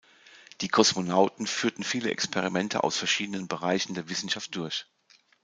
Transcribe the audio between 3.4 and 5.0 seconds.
Bereichen der Wissenschaft durch.